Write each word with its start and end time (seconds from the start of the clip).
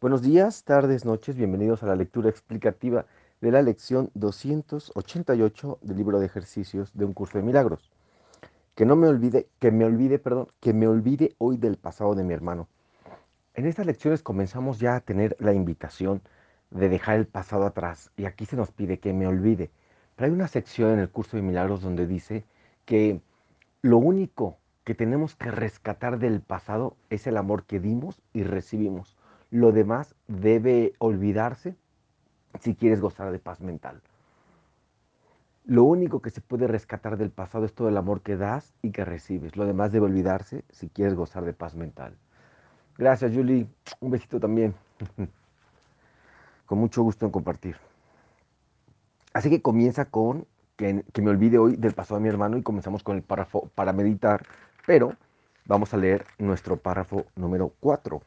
Buenos 0.00 0.22
días, 0.22 0.64
tardes, 0.64 1.04
noches, 1.04 1.36
bienvenidos 1.36 1.82
a 1.82 1.86
la 1.86 1.94
lectura 1.94 2.30
explicativa 2.30 3.04
de 3.42 3.50
la 3.50 3.60
lección 3.60 4.10
288 4.14 5.78
del 5.82 5.96
libro 5.98 6.18
de 6.18 6.24
ejercicios 6.24 6.90
de 6.94 7.04
un 7.04 7.12
curso 7.12 7.36
de 7.36 7.44
milagros. 7.44 7.90
Que 8.74 8.86
no 8.86 8.96
me 8.96 9.08
olvide, 9.08 9.46
que 9.58 9.70
me 9.70 9.84
olvide, 9.84 10.18
perdón, 10.18 10.48
que 10.58 10.72
me 10.72 10.88
olvide 10.88 11.34
hoy 11.36 11.58
del 11.58 11.76
pasado 11.76 12.14
de 12.14 12.24
mi 12.24 12.32
hermano. 12.32 12.66
En 13.52 13.66
estas 13.66 13.84
lecciones 13.84 14.22
comenzamos 14.22 14.78
ya 14.78 14.96
a 14.96 15.00
tener 15.00 15.36
la 15.38 15.52
invitación 15.52 16.22
de 16.70 16.88
dejar 16.88 17.16
el 17.18 17.26
pasado 17.26 17.66
atrás 17.66 18.10
y 18.16 18.24
aquí 18.24 18.46
se 18.46 18.56
nos 18.56 18.70
pide 18.70 19.00
que 19.00 19.12
me 19.12 19.26
olvide. 19.26 19.70
Pero 20.16 20.28
hay 20.28 20.32
una 20.32 20.48
sección 20.48 20.92
en 20.92 21.00
el 21.00 21.10
curso 21.10 21.36
de 21.36 21.42
milagros 21.42 21.82
donde 21.82 22.06
dice 22.06 22.46
que 22.86 23.20
lo 23.82 23.98
único 23.98 24.56
que 24.84 24.94
tenemos 24.94 25.34
que 25.34 25.50
rescatar 25.50 26.18
del 26.18 26.40
pasado 26.40 26.96
es 27.10 27.26
el 27.26 27.36
amor 27.36 27.64
que 27.64 27.80
dimos 27.80 28.22
y 28.32 28.44
recibimos 28.44 29.18
lo 29.50 29.72
demás 29.72 30.14
debe 30.28 30.92
olvidarse 30.98 31.76
si 32.60 32.74
quieres 32.74 33.00
gozar 33.00 33.30
de 33.30 33.38
paz 33.38 33.60
mental. 33.60 34.00
Lo 35.64 35.84
único 35.84 36.20
que 36.20 36.30
se 36.30 36.40
puede 36.40 36.66
rescatar 36.66 37.16
del 37.16 37.30
pasado 37.30 37.64
es 37.64 37.74
todo 37.74 37.88
el 37.88 37.96
amor 37.96 38.22
que 38.22 38.36
das 38.36 38.72
y 38.82 38.90
que 38.90 39.04
recibes. 39.04 39.56
Lo 39.56 39.66
demás 39.66 39.92
debe 39.92 40.06
olvidarse 40.06 40.64
si 40.70 40.88
quieres 40.88 41.14
gozar 41.14 41.44
de 41.44 41.52
paz 41.52 41.74
mental. 41.74 42.16
Gracias, 42.96 43.32
Julie. 43.32 43.68
Un 44.00 44.10
besito 44.10 44.40
también. 44.40 44.74
con 46.70 46.78
mucho 46.78 47.02
gusto 47.02 47.26
en 47.26 47.32
compartir. 47.32 47.76
Así 49.32 49.50
que 49.50 49.60
comienza 49.60 50.04
con 50.04 50.46
que, 50.76 51.04
me 51.20 51.30
olvide 51.30 51.58
hoy 51.58 51.74
del 51.76 51.94
pasado 51.94 52.20
de 52.20 52.22
mi 52.22 52.28
hermano 52.28 52.56
y 52.56 52.62
comenzamos 52.62 53.02
con 53.02 53.16
el 53.16 53.22
párrafo 53.22 53.68
para 53.74 53.92
meditar, 53.92 54.46
pero 54.86 55.14
vamos 55.66 55.92
a 55.94 55.96
leer 55.96 56.24
nuestro 56.38 56.76
párrafo 56.76 57.26
número 57.34 57.72
4. 57.80 58.22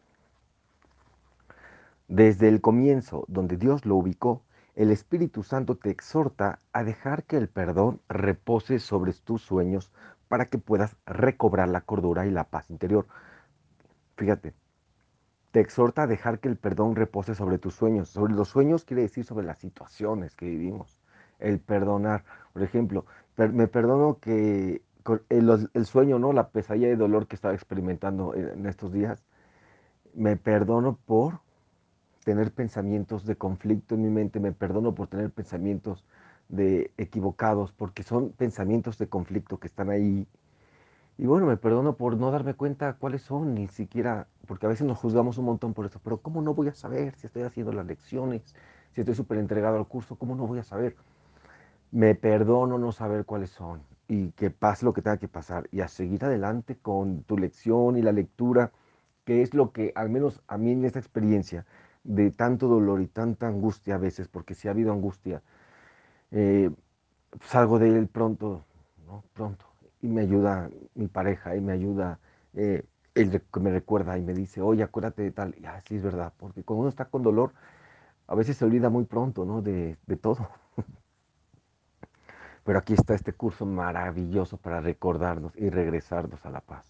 Desde 2.07 2.49
el 2.49 2.61
comienzo, 2.61 3.25
donde 3.27 3.57
Dios 3.57 3.85
lo 3.85 3.95
ubicó, 3.95 4.43
el 4.75 4.91
Espíritu 4.91 5.43
Santo 5.43 5.77
te 5.77 5.89
exhorta 5.89 6.59
a 6.71 6.83
dejar 6.83 7.23
que 7.23 7.37
el 7.37 7.47
perdón 7.47 8.01
repose 8.09 8.79
sobre 8.79 9.13
tus 9.13 9.41
sueños 9.41 9.91
para 10.27 10.47
que 10.47 10.57
puedas 10.57 10.97
recobrar 11.05 11.69
la 11.69 11.81
cordura 11.81 12.25
y 12.25 12.31
la 12.31 12.45
paz 12.45 12.69
interior. 12.71 13.07
Fíjate, 14.17 14.53
te 15.51 15.59
exhorta 15.59 16.03
a 16.03 16.07
dejar 16.07 16.39
que 16.39 16.49
el 16.49 16.57
perdón 16.57 16.95
repose 16.95 17.35
sobre 17.35 17.59
tus 17.59 17.75
sueños. 17.75 18.09
Sobre 18.09 18.33
los 18.33 18.49
sueños 18.49 18.83
quiere 18.83 19.03
decir 19.03 19.25
sobre 19.25 19.45
las 19.45 19.59
situaciones 19.59 20.35
que 20.35 20.47
vivimos. 20.47 20.99
El 21.39 21.59
perdonar, 21.59 22.25
por 22.51 22.63
ejemplo, 22.63 23.05
me 23.37 23.67
perdono 23.67 24.17
que 24.19 24.81
el, 25.29 25.69
el, 25.73 25.85
sueño, 25.85 26.17
¿no? 26.17 26.33
La 26.33 26.49
pesadilla 26.49 26.87
de 26.87 26.95
dolor 26.95 27.27
que 27.27 27.35
estaba 27.35 27.53
experimentando 27.53 28.33
en 28.33 28.65
estos 28.65 28.91
días, 28.91 29.23
me 30.15 30.37
perdono 30.37 30.97
por 31.05 31.41
tener 32.23 32.51
pensamientos 32.51 33.25
de 33.25 33.35
conflicto 33.35 33.95
en 33.95 34.01
mi 34.03 34.09
mente, 34.09 34.39
me 34.39 34.51
perdono 34.51 34.95
por 34.95 35.07
tener 35.07 35.31
pensamientos 35.31 36.05
de 36.49 36.91
equivocados, 36.97 37.71
porque 37.71 38.03
son 38.03 38.31
pensamientos 38.31 38.97
de 38.97 39.07
conflicto 39.07 39.59
que 39.59 39.67
están 39.67 39.89
ahí. 39.89 40.27
Y 41.17 41.25
bueno, 41.27 41.45
me 41.45 41.57
perdono 41.57 41.95
por 41.95 42.17
no 42.17 42.31
darme 42.31 42.53
cuenta 42.55 42.93
cuáles 42.93 43.21
son, 43.21 43.53
ni 43.53 43.67
siquiera, 43.67 44.27
porque 44.47 44.65
a 44.65 44.69
veces 44.69 44.87
nos 44.87 44.97
juzgamos 44.97 45.37
un 45.37 45.45
montón 45.45 45.73
por 45.73 45.85
eso, 45.85 45.99
pero 46.03 46.17
¿cómo 46.17 46.41
no 46.41 46.53
voy 46.53 46.69
a 46.69 46.73
saber 46.73 47.15
si 47.15 47.27
estoy 47.27 47.43
haciendo 47.43 47.71
las 47.71 47.85
lecciones, 47.85 48.55
si 48.91 49.01
estoy 49.01 49.15
súper 49.15 49.37
entregado 49.37 49.77
al 49.77 49.87
curso, 49.87 50.15
cómo 50.15 50.35
no 50.35 50.47
voy 50.47 50.59
a 50.59 50.63
saber? 50.63 50.95
Me 51.91 52.15
perdono 52.15 52.79
no 52.79 52.91
saber 52.91 53.25
cuáles 53.25 53.51
son 53.51 53.81
y 54.07 54.31
que 54.31 54.49
pase 54.49 54.85
lo 54.85 54.93
que 54.93 55.01
tenga 55.01 55.17
que 55.17 55.27
pasar 55.27 55.67
y 55.71 55.81
a 55.81 55.87
seguir 55.87 56.25
adelante 56.25 56.77
con 56.77 57.23
tu 57.23 57.37
lección 57.37 57.97
y 57.97 58.01
la 58.01 58.11
lectura, 58.11 58.71
que 59.25 59.41
es 59.41 59.53
lo 59.53 59.71
que, 59.71 59.91
al 59.95 60.09
menos 60.09 60.41
a 60.47 60.57
mí 60.57 60.71
en 60.71 60.83
esta 60.85 60.99
experiencia, 60.99 61.65
de 62.03 62.31
tanto 62.31 62.67
dolor 62.67 63.01
y 63.01 63.07
tanta 63.07 63.47
angustia 63.47 63.95
a 63.95 63.97
veces, 63.97 64.27
porque 64.27 64.55
si 64.55 64.67
ha 64.67 64.71
habido 64.71 64.91
angustia, 64.93 65.41
eh, 66.31 66.71
salgo 67.43 67.79
de 67.79 67.89
él 67.97 68.07
pronto, 68.07 68.65
¿no? 69.07 69.23
Pronto. 69.33 69.65
Y 70.01 70.07
me 70.07 70.21
ayuda 70.21 70.69
mi 70.95 71.07
pareja 71.07 71.55
y 71.55 71.61
me 71.61 71.73
ayuda 71.73 72.19
eh, 72.55 72.85
que 73.15 73.59
me 73.59 73.71
recuerda 73.71 74.17
y 74.17 74.21
me 74.23 74.33
dice, 74.33 74.61
oye, 74.61 74.83
acuérdate 74.83 75.23
de 75.23 75.31
tal. 75.31 75.55
Y 75.59 75.65
así 75.65 75.95
es 75.97 76.03
verdad, 76.03 76.33
porque 76.37 76.63
cuando 76.63 76.81
uno 76.81 76.89
está 76.89 77.05
con 77.05 77.23
dolor, 77.23 77.53
a 78.27 78.35
veces 78.35 78.57
se 78.57 78.65
olvida 78.65 78.89
muy 78.89 79.05
pronto, 79.05 79.45
¿no? 79.45 79.61
De, 79.61 79.97
de 80.07 80.17
todo. 80.17 80.49
Pero 82.65 82.79
aquí 82.79 82.93
está 82.93 83.13
este 83.13 83.33
curso 83.33 83.65
maravilloso 83.65 84.57
para 84.57 84.81
recordarnos 84.81 85.55
y 85.55 85.69
regresarnos 85.69 86.45
a 86.45 86.49
la 86.49 86.61
paz. 86.61 86.85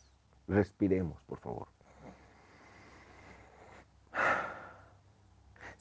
Respiremos, 0.47 1.21
por 1.23 1.39
favor. 1.39 1.67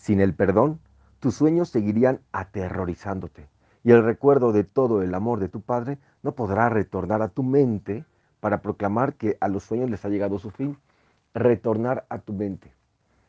Sin 0.03 0.21
el 0.21 0.35
perdón, 0.35 0.81
tus 1.21 1.37
sueños 1.37 1.69
seguirían 1.69 2.19
aterrorizándote 2.33 3.47
y 3.85 3.93
el 3.93 4.03
recuerdo 4.03 4.51
de 4.51 4.65
todo 4.65 5.01
el 5.01 5.15
amor 5.15 5.39
de 5.39 5.49
tu 5.49 5.61
Padre 5.61 5.97
no 6.25 6.33
podrá 6.33 6.69
retornar 6.69 7.23
a 7.23 7.29
tu 7.29 7.45
mente 7.45 8.05
para 8.41 8.63
proclamar 8.63 9.15
que 9.15 9.39
a 9.39 9.47
los 9.47 9.63
sueños 9.63 9.89
les 9.91 10.05
ha 10.05 10.09
llegado 10.09 10.41
su 10.41 10.51
fin. 10.51 10.77
Retornar 11.35 12.05
a 12.09 12.19
tu 12.19 12.33
mente. 12.33 12.73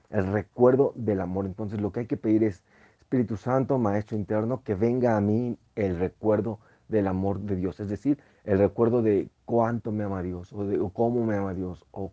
El 0.10 0.26
recuerdo 0.34 0.94
del 0.96 1.22
amor. 1.22 1.46
Entonces 1.46 1.80
lo 1.80 1.92
que 1.92 2.00
hay 2.00 2.08
que 2.08 2.18
pedir 2.18 2.44
es, 2.44 2.64
Espíritu 3.00 3.38
Santo, 3.38 3.78
Maestro 3.78 4.18
interno, 4.18 4.64
que 4.64 4.74
venga 4.74 5.16
a 5.16 5.22
mí 5.22 5.56
el 5.76 6.00
recuerdo 6.00 6.58
del 6.88 7.06
amor 7.06 7.40
de 7.42 7.56
Dios. 7.56 7.82
Es 7.82 7.90
decir, 7.90 8.18
el 8.46 8.58
recuerdo 8.58 9.04
de 9.04 9.30
cuánto 9.46 9.92
me 9.92 10.06
ama 10.06 10.24
Dios 10.24 10.52
o 10.52 10.66
de 10.66 10.80
cómo 10.92 11.24
me 11.24 11.38
ama 11.38 11.54
Dios 11.54 11.86
o, 11.92 12.12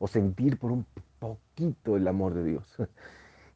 o 0.00 0.08
sentir 0.08 0.58
por 0.58 0.72
un 0.72 0.84
poquito 1.20 1.96
el 1.96 2.08
amor 2.08 2.34
de 2.34 2.42
Dios. 2.42 2.76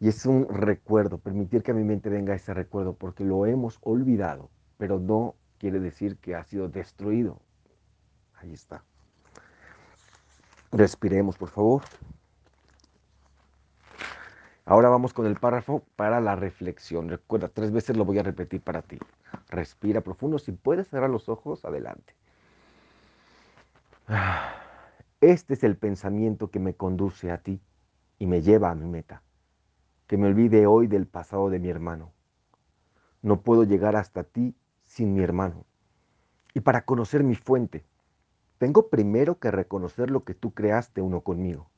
Y 0.00 0.08
es 0.08 0.24
un 0.24 0.48
recuerdo, 0.48 1.18
permitir 1.18 1.62
que 1.62 1.72
a 1.72 1.74
mi 1.74 1.84
mente 1.84 2.08
venga 2.08 2.34
ese 2.34 2.54
recuerdo, 2.54 2.94
porque 2.94 3.22
lo 3.22 3.44
hemos 3.44 3.78
olvidado, 3.82 4.48
pero 4.78 4.98
no 4.98 5.34
quiere 5.58 5.78
decir 5.78 6.16
que 6.16 6.34
ha 6.34 6.42
sido 6.44 6.70
destruido. 6.70 7.38
Ahí 8.36 8.54
está. 8.54 8.82
Respiremos, 10.72 11.36
por 11.36 11.50
favor. 11.50 11.82
Ahora 14.64 14.88
vamos 14.88 15.12
con 15.12 15.26
el 15.26 15.36
párrafo 15.36 15.84
para 15.96 16.18
la 16.20 16.34
reflexión. 16.34 17.10
Recuerda, 17.10 17.48
tres 17.48 17.70
veces 17.70 17.94
lo 17.98 18.06
voy 18.06 18.18
a 18.18 18.22
repetir 18.22 18.62
para 18.62 18.80
ti. 18.80 18.98
Respira 19.50 20.00
profundo. 20.00 20.38
Si 20.38 20.52
puedes 20.52 20.88
cerrar 20.88 21.10
los 21.10 21.28
ojos, 21.28 21.66
adelante. 21.66 22.14
Este 25.20 25.52
es 25.52 25.62
el 25.62 25.76
pensamiento 25.76 26.50
que 26.50 26.58
me 26.58 26.72
conduce 26.72 27.30
a 27.30 27.38
ti 27.42 27.60
y 28.18 28.26
me 28.26 28.40
lleva 28.40 28.70
a 28.70 28.74
mi 28.74 28.86
meta 28.86 29.22
que 30.10 30.16
me 30.16 30.26
olvide 30.26 30.66
hoy 30.66 30.88
del 30.88 31.06
pasado 31.06 31.50
de 31.50 31.60
mi 31.60 31.68
hermano. 31.68 32.10
No 33.22 33.42
puedo 33.42 33.62
llegar 33.62 33.94
hasta 33.94 34.24
ti 34.24 34.56
sin 34.82 35.14
mi 35.14 35.22
hermano. 35.22 35.66
Y 36.52 36.62
para 36.62 36.84
conocer 36.84 37.22
mi 37.22 37.36
fuente, 37.36 37.84
tengo 38.58 38.88
primero 38.88 39.38
que 39.38 39.52
reconocer 39.52 40.10
lo 40.10 40.24
que 40.24 40.34
tú 40.34 40.52
creaste 40.52 41.00
uno 41.00 41.20
conmigo. 41.20 41.70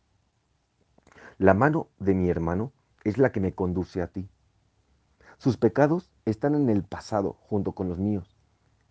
La 1.37 1.53
mano 1.53 1.88
de 1.98 2.15
mi 2.15 2.31
hermano 2.31 2.72
es 3.04 3.19
la 3.19 3.32
que 3.32 3.41
me 3.41 3.53
conduce 3.53 4.00
a 4.00 4.06
ti. 4.06 4.31
Sus 5.37 5.59
pecados 5.59 6.10
están 6.25 6.54
en 6.54 6.70
el 6.70 6.84
pasado 6.84 7.34
junto 7.34 7.72
con 7.72 7.91
los 7.91 7.99
míos. 7.99 8.38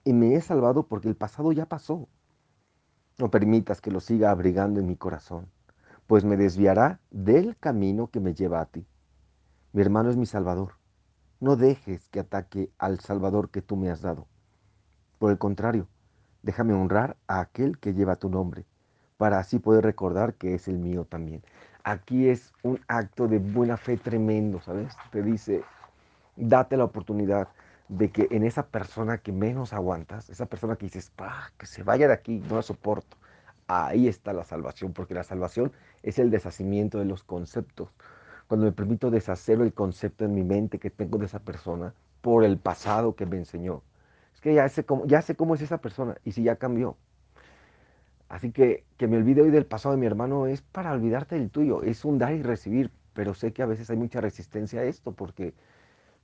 Y 0.04 0.14
me 0.14 0.36
he 0.36 0.42
salvado 0.42 0.86
porque 0.86 1.08
el 1.08 1.16
pasado 1.16 1.52
ya 1.52 1.66
pasó. 1.66 2.08
No 3.18 3.32
permitas 3.32 3.82
que 3.82 3.90
lo 3.90 4.02
siga 4.02 4.30
abrigando 4.30 4.80
en 4.80 4.86
mi 4.86 4.98
corazón, 4.98 5.50
pues 6.06 6.26
me 6.26 6.38
desviará 6.38 7.00
del 7.10 7.58
camino 7.58 8.12
que 8.12 8.20
me 8.20 8.36
lleva 8.36 8.62
a 8.62 8.68
ti. 8.68 8.86
Mi 9.74 9.82
hermano 9.82 10.10
es 10.10 10.18
mi 10.18 10.26
Salvador. 10.26 10.74
No 11.40 11.56
dejes 11.56 12.10
que 12.10 12.20
ataque 12.20 12.70
al 12.78 13.00
Salvador 13.00 13.50
que 13.50 13.62
tú 13.62 13.78
me 13.78 13.90
has 13.90 14.02
dado. 14.02 14.28
Por 15.18 15.32
el 15.32 15.38
contrario, 15.38 15.88
déjame 16.44 16.74
honrar 16.74 17.16
a 17.28 17.40
aquel 17.40 17.78
que 17.78 17.94
lleva 17.94 18.18
tu 18.18 18.30
nombre, 18.30 18.66
para 19.16 19.40
así 19.40 19.60
poder 19.60 19.86
recordar 19.86 20.34
que 20.34 20.56
es 20.56 20.68
el 20.68 20.78
mío 20.78 21.06
también. 21.06 21.42
Aquí 21.86 22.28
es 22.28 22.52
un 22.64 22.82
acto 22.90 23.30
de 23.30 23.40
buena 23.40 23.78
fe 23.78 23.96
tremendo, 23.96 24.60
¿sabes? 24.60 24.94
Te 25.10 25.24
dice, 25.24 25.64
date 26.36 26.76
la 26.76 26.84
oportunidad 26.84 27.48
de 27.88 28.12
que 28.12 28.28
en 28.30 28.44
esa 28.44 28.68
persona 28.68 29.20
que 29.20 29.32
menos 29.32 29.72
aguantas, 29.72 30.30
esa 30.30 30.48
persona 30.48 30.76
que 30.76 30.88
dices, 30.88 31.14
ah, 31.20 31.50
que 31.58 31.66
se 31.66 31.84
vaya 31.84 32.10
de 32.10 32.14
aquí, 32.14 32.44
no 32.50 32.58
la 32.58 32.62
soporto, 32.62 33.16
ahí 33.68 34.10
está 34.10 34.34
la 34.34 34.44
salvación, 34.44 34.92
porque 34.92 35.14
la 35.14 35.24
salvación 35.24 35.72
es 36.04 36.20
el 36.20 36.30
deshacimiento 36.30 37.00
de 37.00 37.06
los 37.06 37.24
conceptos, 37.24 37.90
cuando 38.52 38.66
me 38.66 38.74
permito 38.74 39.10
deshacer 39.10 39.62
el 39.62 39.74
concepto 39.74 40.26
en 40.26 40.36
mi 40.36 40.44
mente 40.44 40.78
que 40.78 40.90
tengo 40.90 41.18
de 41.18 41.26
esa 41.26 41.40
persona 41.40 41.94
por 42.20 42.44
el 42.44 42.58
pasado 42.58 43.16
que 43.16 43.26
me 43.26 43.38
enseñó. 43.38 43.82
Es 44.34 44.42
que 44.42 44.54
ya 44.54 44.68
sé 44.68 44.84
cómo, 44.84 45.56
es 45.56 45.62
esa 45.62 45.78
persona 45.78 46.18
y 46.26 46.34
si 46.34 46.44
ya 46.44 46.58
cambió. 46.58 46.98
Así 48.28 48.52
que 48.52 48.84
que 48.98 49.08
me 49.08 49.16
olvide 49.16 49.42
hoy 49.42 49.52
del 49.52 49.66
pasado 49.66 49.96
de 49.96 50.02
mi 50.02 50.06
hermano 50.06 50.48
es 50.48 50.62
para 50.62 50.92
olvidarte 50.92 51.36
del 51.36 51.50
tuyo, 51.50 51.82
es 51.84 52.04
un 52.04 52.18
dar 52.18 52.34
y 52.34 52.44
recibir, 52.44 52.92
pero 53.14 53.34
sé 53.34 53.54
que 53.54 53.62
a 53.62 53.68
veces 53.68 53.90
hay 53.90 53.96
mucha 53.96 54.20
resistencia 54.20 54.82
a 54.82 54.84
esto 54.84 55.14
porque, 55.14 55.54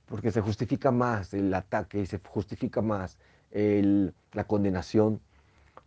porque 0.04 0.30
se 0.30 0.42
justifica 0.42 0.90
más 0.90 1.32
el 1.32 1.54
ataque, 1.54 2.04
se 2.04 2.18
justifica 2.18 2.82
más 2.82 3.16
la 3.52 4.44
condenación, 4.44 5.22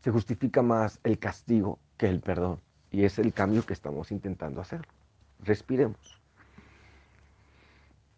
se 0.03 0.09
justifica 0.09 0.63
más 0.63 0.99
el 1.03 1.19
castigo 1.19 1.77
que 1.97 2.09
el 2.09 2.19
perdón. 2.19 2.59
Y 2.89 3.03
es 3.03 3.19
el 3.19 3.31
cambio 3.31 3.63
que 3.63 3.73
estamos 3.73 4.11
intentando 4.11 4.59
hacer. 4.59 4.81
Respiremos. 5.43 6.20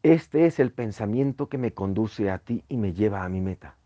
Este 0.03 0.47
es 0.47 0.59
el 0.59 0.73
pensamiento 0.73 1.47
que 1.47 1.57
me 1.57 1.73
conduce 1.73 2.29
a 2.29 2.37
ti 2.37 2.65
y 2.67 2.75
me 2.75 2.91
lleva 2.91 3.23
a 3.23 3.29
mi 3.29 3.39
meta. 3.39 3.77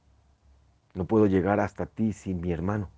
No 0.96 1.06
puedo 1.06 1.28
llegar 1.28 1.60
hasta 1.60 1.86
ti 1.86 2.12
sin 2.12 2.42
mi 2.42 2.52
hermano. 2.52 2.90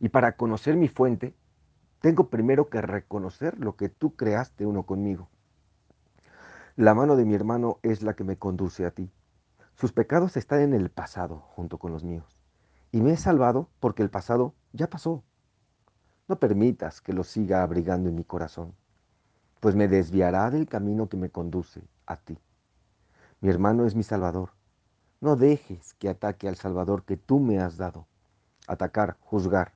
Y 0.00 0.10
para 0.10 0.36
conocer 0.36 0.76
mi 0.76 0.88
fuente, 0.88 1.34
tengo 2.02 2.28
primero 2.28 2.68
que 2.68 2.82
reconocer 2.82 3.58
lo 3.58 3.76
que 3.76 3.88
tú 3.88 4.16
creaste 4.16 4.66
uno 4.66 4.82
conmigo. 4.82 5.30
La 6.76 6.92
mano 6.92 7.16
de 7.16 7.24
mi 7.24 7.34
hermano 7.34 7.78
es 7.82 8.02
la 8.02 8.12
que 8.12 8.22
me 8.24 8.36
conduce 8.36 8.84
a 8.84 8.90
ti. 8.90 9.10
Sus 9.74 9.92
pecados 9.92 10.36
están 10.36 10.60
en 10.60 10.74
el 10.74 10.90
pasado 10.90 11.38
junto 11.56 11.78
con 11.78 11.90
los 11.90 12.04
míos. 12.04 12.38
Y 12.92 13.00
me 13.00 13.12
he 13.12 13.16
salvado 13.16 13.70
porque 13.80 14.02
el 14.02 14.10
pasado 14.10 14.52
ya 14.74 14.90
pasó. 14.90 15.24
No 16.28 16.38
permitas 16.38 17.00
que 17.00 17.14
lo 17.14 17.24
siga 17.24 17.62
abrigando 17.62 18.10
en 18.10 18.14
mi 18.14 18.24
corazón, 18.24 18.74
pues 19.64 19.76
me 19.76 19.88
desviará 19.88 20.50
del 20.50 20.68
camino 20.68 21.08
que 21.08 21.16
me 21.16 21.30
conduce 21.30 21.80
a 22.04 22.16
ti. 22.16 22.36
Mi 23.40 23.48
hermano 23.48 23.86
es 23.86 23.94
mi 23.94 24.02
Salvador. 24.02 24.50
No 25.22 25.36
dejes 25.36 25.94
que 25.94 26.10
ataque 26.10 26.48
al 26.48 26.56
Salvador 26.56 27.04
que 27.04 27.16
tú 27.16 27.40
me 27.40 27.58
has 27.58 27.78
dado. 27.78 28.06
Atacar, 28.66 29.16
juzgar. 29.20 29.72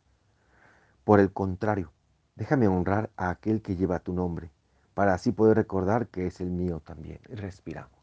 Por 1.05 1.21
el 1.21 1.33
contrario, 1.33 1.91
Déjame 2.37 2.69
honrar 2.69 3.09
a 3.17 3.31
aquel 3.31 3.63
que 3.63 3.77
lleva 3.77 3.99
tu 3.99 4.13
nombre, 4.13 4.51
para 4.93 5.15
así 5.15 5.33
poder 5.33 5.57
recordar 5.57 6.09
que 6.09 6.27
es 6.27 6.43
el 6.43 6.51
mío 6.51 6.81
también. 6.85 7.19
Respiramos. 7.25 7.99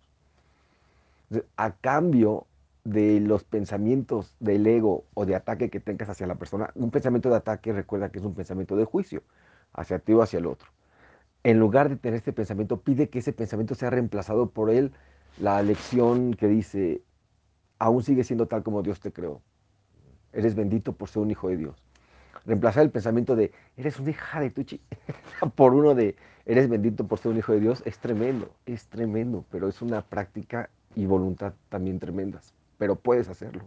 A 1.56 1.72
cambio 1.72 2.48
de 2.84 3.20
los 3.20 3.44
pensamientos 3.44 4.34
del 4.40 4.66
ego 4.66 5.06
o 5.14 5.28
de 5.28 5.36
ataque 5.36 5.70
que 5.70 5.80
tengas 5.80 6.10
hacia 6.10 6.26
la 6.26 6.36
persona, 6.36 6.72
un 6.74 6.90
pensamiento 6.90 7.30
de 7.30 7.36
ataque 7.36 7.72
recuerda 7.72 8.10
que 8.10 8.18
es 8.18 8.26
un 8.26 8.34
pensamiento 8.34 8.76
de 8.76 8.86
juicio 8.86 9.22
hacia 9.72 10.00
ti 10.00 10.14
o 10.14 10.24
hacia 10.24 10.40
el 10.40 10.48
otro. 10.48 10.75
En 11.46 11.60
lugar 11.60 11.90
de 11.90 11.96
tener 11.96 12.18
este 12.18 12.34
pensamiento, 12.34 12.82
pide 12.82 13.08
que 13.08 13.20
ese 13.20 13.32
pensamiento 13.32 13.76
sea 13.76 13.90
reemplazado 13.90 14.50
por 14.50 14.70
él, 14.70 14.92
la 15.40 15.62
lección 15.62 16.34
que 16.34 16.48
dice, 16.48 17.04
aún 17.80 18.04
sigue 18.04 18.24
siendo 18.24 18.48
tal 18.48 18.64
como 18.64 18.82
Dios 18.82 19.00
te 19.00 19.12
creó. 19.12 19.42
Eres 20.34 20.56
bendito 20.56 20.94
por 20.94 21.08
ser 21.08 21.22
un 21.22 21.32
hijo 21.32 21.48
de 21.50 21.58
Dios 21.58 21.86
reemplazar 22.46 22.84
el 22.84 22.92
pensamiento 22.92 23.36
de 23.36 23.52
eres 23.76 24.00
una 24.00 24.12
hija 24.12 24.40
de 24.40 24.50
Tuchi 24.50 24.80
por 25.56 25.74
uno 25.74 25.96
de 25.96 26.16
eres 26.46 26.70
bendito 26.70 27.08
por 27.08 27.20
ser 27.20 27.32
un 27.32 27.38
hijo 27.38 27.54
de 27.54 27.60
Dios 27.60 27.82
es 27.86 27.98
tremendo, 27.98 28.52
es 28.66 28.86
tremendo, 28.88 29.46
pero 29.50 29.68
es 29.68 29.82
una 29.82 30.02
práctica 30.02 30.70
y 30.96 31.06
voluntad 31.06 31.54
también 31.70 32.00
tremendas, 32.00 32.54
pero 32.78 32.96
puedes 32.96 33.28
hacerlo. 33.30 33.64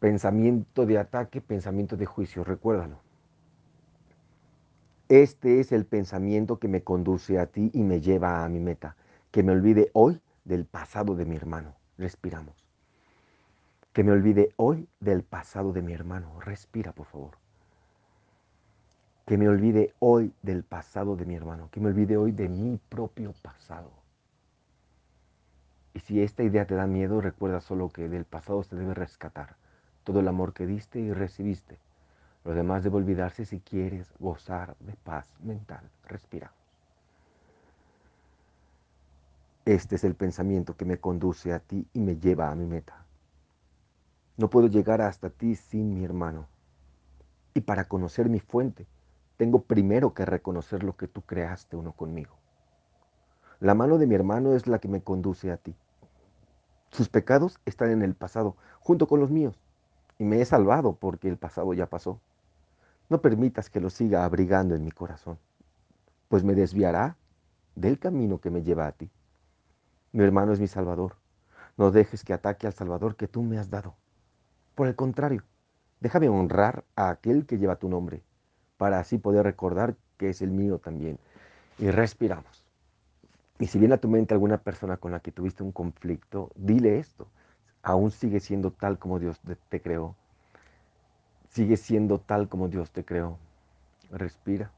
Pensamiento 0.00 0.84
de 0.84 0.98
ataque, 0.98 1.40
pensamiento 1.40 1.96
de 1.96 2.04
juicio, 2.04 2.44
recuérdalo. 2.44 3.05
Este 5.08 5.60
es 5.60 5.70
el 5.70 5.86
pensamiento 5.86 6.58
que 6.58 6.66
me 6.66 6.82
conduce 6.82 7.38
a 7.38 7.46
ti 7.46 7.70
y 7.72 7.84
me 7.84 8.00
lleva 8.00 8.44
a 8.44 8.48
mi 8.48 8.58
meta, 8.58 8.96
que 9.30 9.44
me 9.44 9.52
olvide 9.52 9.88
hoy 9.92 10.20
del 10.44 10.64
pasado 10.64 11.14
de 11.14 11.24
mi 11.24 11.36
hermano. 11.36 11.76
Respiramos. 11.96 12.56
Que 13.92 14.02
me 14.02 14.10
olvide 14.10 14.52
hoy 14.56 14.88
del 14.98 15.22
pasado 15.22 15.72
de 15.72 15.82
mi 15.82 15.92
hermano. 15.92 16.40
Respira, 16.40 16.90
por 16.90 17.06
favor. 17.06 17.38
Que 19.26 19.38
me 19.38 19.48
olvide 19.48 19.94
hoy 20.00 20.32
del 20.42 20.64
pasado 20.64 21.14
de 21.14 21.24
mi 21.24 21.36
hermano. 21.36 21.68
Que 21.70 21.78
me 21.78 21.88
olvide 21.88 22.16
hoy 22.16 22.32
de 22.32 22.48
mi 22.48 22.80
propio 22.88 23.32
pasado. 23.42 23.92
Y 25.94 26.00
si 26.00 26.20
esta 26.20 26.42
idea 26.42 26.66
te 26.66 26.74
da 26.74 26.88
miedo, 26.88 27.20
recuerda 27.20 27.60
solo 27.60 27.90
que 27.90 28.08
del 28.08 28.24
pasado 28.24 28.64
se 28.64 28.74
debe 28.74 28.92
rescatar 28.92 29.56
todo 30.02 30.18
el 30.18 30.26
amor 30.26 30.52
que 30.52 30.66
diste 30.66 30.98
y 30.98 31.12
recibiste. 31.12 31.78
Lo 32.46 32.54
demás 32.54 32.84
debe 32.84 32.98
olvidarse 32.98 33.44
si 33.44 33.58
quieres 33.58 34.08
gozar 34.20 34.76
de 34.78 34.94
paz 34.94 35.28
mental. 35.42 35.90
Respira. 36.04 36.52
Este 39.64 39.96
es 39.96 40.04
el 40.04 40.14
pensamiento 40.14 40.76
que 40.76 40.84
me 40.84 41.00
conduce 41.00 41.52
a 41.52 41.58
ti 41.58 41.88
y 41.92 42.00
me 42.00 42.18
lleva 42.18 42.52
a 42.52 42.54
mi 42.54 42.64
meta. 42.66 43.04
No 44.36 44.48
puedo 44.48 44.68
llegar 44.68 45.02
hasta 45.02 45.28
ti 45.28 45.56
sin 45.56 45.92
mi 45.92 46.04
hermano. 46.04 46.46
Y 47.52 47.62
para 47.62 47.88
conocer 47.88 48.28
mi 48.28 48.38
fuente, 48.38 48.86
tengo 49.36 49.62
primero 49.62 50.14
que 50.14 50.24
reconocer 50.24 50.84
lo 50.84 50.96
que 50.96 51.08
tú 51.08 51.22
creaste 51.22 51.74
uno 51.74 51.94
conmigo. 51.94 52.36
La 53.58 53.74
mano 53.74 53.98
de 53.98 54.06
mi 54.06 54.14
hermano 54.14 54.54
es 54.54 54.68
la 54.68 54.78
que 54.78 54.86
me 54.86 55.02
conduce 55.02 55.50
a 55.50 55.56
ti. 55.56 55.74
Sus 56.92 57.08
pecados 57.08 57.58
están 57.64 57.90
en 57.90 58.02
el 58.02 58.14
pasado, 58.14 58.54
junto 58.78 59.08
con 59.08 59.18
los 59.18 59.32
míos, 59.32 59.58
y 60.16 60.24
me 60.24 60.40
he 60.40 60.44
salvado 60.44 60.94
porque 60.94 61.28
el 61.28 61.38
pasado 61.38 61.74
ya 61.74 61.86
pasó. 61.86 62.20
No 63.08 63.20
permitas 63.20 63.70
que 63.70 63.80
lo 63.80 63.88
siga 63.88 64.24
abrigando 64.24 64.74
en 64.74 64.84
mi 64.84 64.90
corazón, 64.90 65.38
pues 66.28 66.42
me 66.42 66.54
desviará 66.54 67.16
del 67.76 68.00
camino 68.00 68.40
que 68.40 68.50
me 68.50 68.62
lleva 68.62 68.86
a 68.88 68.92
ti. 68.92 69.08
Mi 70.12 70.24
hermano 70.24 70.52
es 70.52 70.58
mi 70.58 70.66
Salvador. 70.66 71.14
No 71.76 71.92
dejes 71.92 72.24
que 72.24 72.32
ataque 72.32 72.66
al 72.66 72.72
Salvador 72.72 73.16
que 73.16 73.28
tú 73.28 73.42
me 73.42 73.58
has 73.58 73.70
dado. 73.70 73.94
Por 74.74 74.88
el 74.88 74.96
contrario, 74.96 75.44
déjame 76.00 76.28
honrar 76.28 76.84
a 76.96 77.10
aquel 77.10 77.46
que 77.46 77.58
lleva 77.58 77.76
tu 77.76 77.88
nombre, 77.88 78.22
para 78.76 78.98
así 78.98 79.18
poder 79.18 79.44
recordar 79.44 79.94
que 80.16 80.30
es 80.30 80.42
el 80.42 80.50
mío 80.50 80.78
también. 80.78 81.18
Y 81.78 81.90
respiramos. 81.90 82.64
Y 83.58 83.68
si 83.68 83.78
viene 83.78 83.94
a 83.94 84.00
tu 84.00 84.08
mente 84.08 84.34
alguna 84.34 84.58
persona 84.58 84.96
con 84.96 85.12
la 85.12 85.20
que 85.20 85.30
tuviste 85.30 85.62
un 85.62 85.70
conflicto, 85.70 86.50
dile 86.56 86.98
esto. 86.98 87.28
Aún 87.82 88.10
sigue 88.10 88.40
siendo 88.40 88.72
tal 88.72 88.98
como 88.98 89.18
Dios 89.20 89.40
te 89.68 89.80
creó. 89.80 90.16
Sigue 91.48 91.76
siendo 91.76 92.18
tal 92.18 92.48
como 92.48 92.68
Dios 92.68 92.90
te 92.90 93.04
creó. 93.04 93.38
Respira. 94.10 94.70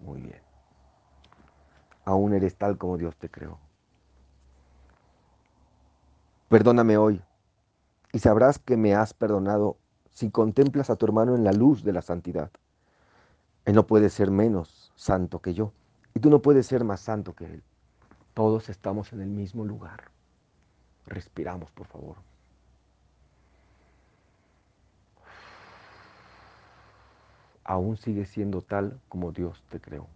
Muy 0.00 0.20
bien. 0.20 0.40
Aún 2.04 2.32
eres 2.32 2.56
tal 2.56 2.78
como 2.78 2.96
Dios 2.96 3.16
te 3.16 3.28
creó. 3.28 3.58
Perdóname 6.48 6.96
hoy, 6.96 7.22
y 8.12 8.20
sabrás 8.20 8.58
que 8.58 8.78
me 8.78 8.94
has 8.94 9.12
perdonado 9.12 9.76
si 10.14 10.30
contemplas 10.30 10.88
a 10.88 10.96
tu 10.96 11.04
hermano 11.04 11.34
en 11.34 11.44
la 11.44 11.52
luz 11.52 11.84
de 11.84 11.92
la 11.92 12.00
santidad. 12.00 12.50
Él 13.66 13.74
no 13.74 13.86
puede 13.86 14.08
ser 14.08 14.30
menos 14.30 14.90
santo 14.96 15.40
que 15.40 15.52
yo, 15.52 15.74
y 16.14 16.20
tú 16.20 16.30
no 16.30 16.40
puedes 16.40 16.66
ser 16.66 16.84
más 16.84 17.00
santo 17.00 17.34
que 17.34 17.44
él. 17.44 17.62
Todos 18.32 18.70
estamos 18.70 19.12
en 19.12 19.20
el 19.20 19.28
mismo 19.28 19.66
lugar. 19.66 20.10
Respiramos, 21.08 21.70
por 21.72 21.86
favor. 21.86 22.16
Aún 27.62 27.96
sigue 27.96 28.26
siendo 28.26 28.62
tal 28.62 29.00
como 29.08 29.30
Dios 29.30 29.62
te 29.68 29.80
creó. 29.80 30.08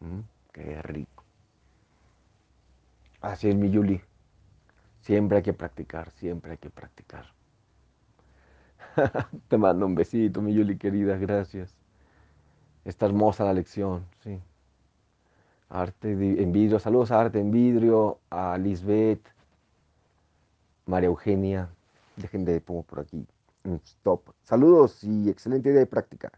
Mm, 0.00 0.20
qué 0.52 0.80
rico. 0.82 1.24
Así 3.20 3.48
es 3.50 3.54
mi 3.54 3.70
Yuli. 3.70 4.00
Siempre 5.00 5.38
hay 5.38 5.42
que 5.42 5.54
practicar, 5.54 6.10
siempre 6.10 6.52
hay 6.52 6.58
que 6.58 6.70
practicar. 6.70 7.26
Te 9.48 9.58
mando 9.58 9.86
un 9.86 9.94
besito, 9.94 10.42
mi 10.42 10.54
Yuli 10.54 10.76
querida, 10.78 11.16
gracias. 11.16 11.74
Está 12.86 13.04
hermosa 13.04 13.44
la 13.44 13.52
lección, 13.52 14.06
sí. 14.20 14.40
Arte 15.68 16.12
en 16.12 16.52
vidrio, 16.52 16.78
saludos 16.78 17.10
a 17.10 17.20
Arte 17.20 17.40
en 17.40 17.50
vidrio, 17.50 18.20
a 18.30 18.56
Lisbeth, 18.56 19.26
María 20.86 21.08
Eugenia. 21.08 21.68
Dejen 22.16 22.44
de 22.44 22.60
pongo 22.60 22.82
por 22.82 23.00
aquí 23.00 23.26
un 23.64 23.80
stop. 23.84 24.30
Saludos 24.42 25.02
y 25.02 25.28
excelente 25.28 25.68
idea 25.68 25.80
de 25.80 25.86
práctica. 25.86 26.32